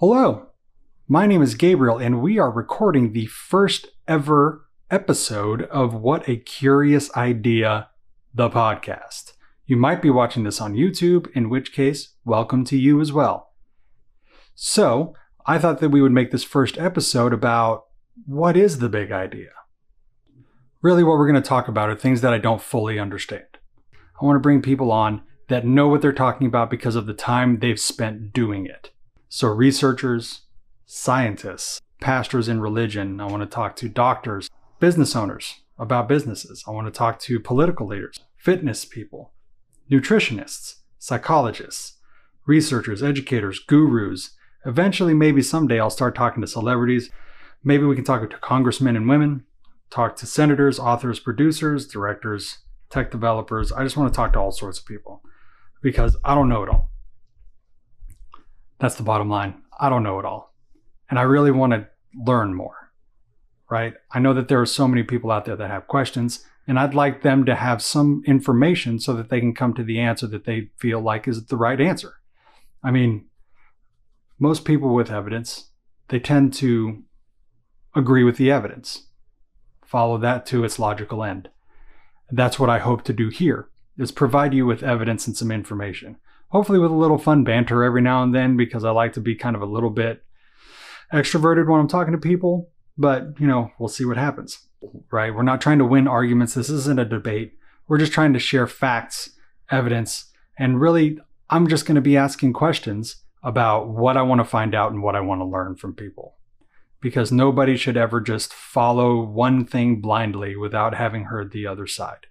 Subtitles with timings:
[0.00, 0.50] Hello,
[1.08, 6.36] my name is Gabriel, and we are recording the first ever episode of What a
[6.36, 7.88] Curious Idea,
[8.32, 9.32] the podcast.
[9.66, 13.54] You might be watching this on YouTube, in which case, welcome to you as well.
[14.54, 15.14] So,
[15.46, 17.86] I thought that we would make this first episode about
[18.24, 19.50] what is the big idea?
[20.80, 23.58] Really, what we're going to talk about are things that I don't fully understand.
[23.92, 27.14] I want to bring people on that know what they're talking about because of the
[27.14, 28.92] time they've spent doing it.
[29.30, 30.42] So, researchers,
[30.86, 33.20] scientists, pastors in religion.
[33.20, 34.48] I want to talk to doctors,
[34.80, 36.64] business owners about businesses.
[36.66, 39.32] I want to talk to political leaders, fitness people,
[39.90, 41.98] nutritionists, psychologists,
[42.46, 44.30] researchers, educators, gurus.
[44.64, 47.10] Eventually, maybe someday I'll start talking to celebrities.
[47.62, 49.44] Maybe we can talk to congressmen and women,
[49.90, 52.58] talk to senators, authors, producers, directors,
[52.88, 53.72] tech developers.
[53.72, 55.22] I just want to talk to all sorts of people
[55.82, 56.90] because I don't know it all.
[58.78, 59.62] That's the bottom line.
[59.78, 60.54] I don't know it all.
[61.10, 62.90] And I really want to learn more,
[63.70, 63.94] right?
[64.12, 66.94] I know that there are so many people out there that have questions, and I'd
[66.94, 70.44] like them to have some information so that they can come to the answer that
[70.44, 72.14] they feel like is the right answer.
[72.82, 73.26] I mean,
[74.38, 75.70] most people with evidence,
[76.08, 77.02] they tend to
[77.94, 79.06] agree with the evidence,
[79.84, 81.48] follow that to its logical end.
[82.30, 86.18] That's what I hope to do here is provide you with evidence and some information.
[86.48, 89.34] Hopefully with a little fun banter every now and then because I like to be
[89.34, 90.24] kind of a little bit
[91.12, 94.66] extroverted when I'm talking to people, but you know, we'll see what happens.
[95.10, 95.34] Right?
[95.34, 96.54] We're not trying to win arguments.
[96.54, 97.54] This isn't a debate.
[97.86, 99.30] We're just trying to share facts,
[99.70, 100.26] evidence,
[100.58, 101.18] and really
[101.50, 105.02] I'm just going to be asking questions about what I want to find out and
[105.02, 106.34] what I want to learn from people.
[107.00, 112.26] Because nobody should ever just follow one thing blindly without having heard the other side.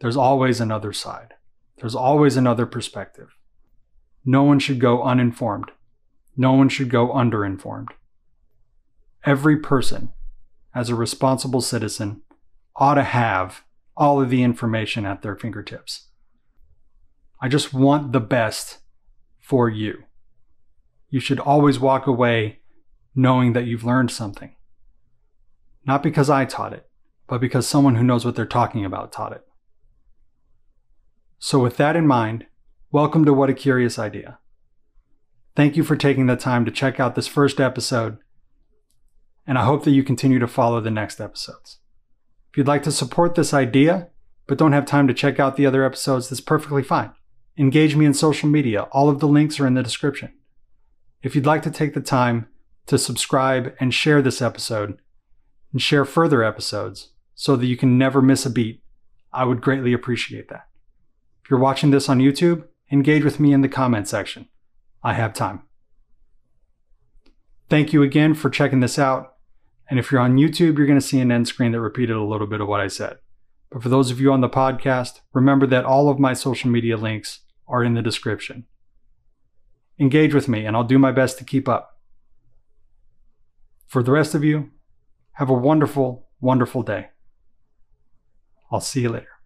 [0.00, 1.34] There's always another side.
[1.80, 3.36] There's always another perspective.
[4.24, 5.70] No one should go uninformed.
[6.36, 7.88] No one should go underinformed.
[9.24, 10.12] Every person,
[10.74, 12.22] as a responsible citizen,
[12.76, 13.64] ought to have
[13.96, 16.08] all of the information at their fingertips.
[17.40, 18.78] I just want the best
[19.38, 20.04] for you.
[21.08, 22.60] You should always walk away
[23.14, 24.54] knowing that you've learned something.
[25.86, 26.88] Not because I taught it,
[27.26, 29.42] but because someone who knows what they're talking about taught it.
[31.42, 32.44] So, with that in mind,
[32.92, 34.38] welcome to What a Curious Idea.
[35.56, 38.18] Thank you for taking the time to check out this first episode,
[39.46, 41.78] and I hope that you continue to follow the next episodes.
[42.50, 44.08] If you'd like to support this idea,
[44.46, 47.12] but don't have time to check out the other episodes, that's perfectly fine.
[47.56, 48.82] Engage me in social media.
[48.92, 50.34] All of the links are in the description.
[51.22, 52.48] If you'd like to take the time
[52.84, 55.00] to subscribe and share this episode,
[55.72, 58.82] and share further episodes so that you can never miss a beat,
[59.32, 60.66] I would greatly appreciate that.
[61.50, 64.48] You're watching this on YouTube, engage with me in the comment section.
[65.02, 65.62] I have time.
[67.68, 69.34] Thank you again for checking this out.
[69.88, 72.22] And if you're on YouTube, you're going to see an end screen that repeated a
[72.22, 73.18] little bit of what I said.
[73.70, 76.96] But for those of you on the podcast, remember that all of my social media
[76.96, 78.66] links are in the description.
[79.98, 81.98] Engage with me, and I'll do my best to keep up.
[83.88, 84.70] For the rest of you,
[85.32, 87.08] have a wonderful, wonderful day.
[88.70, 89.39] I'll see you later.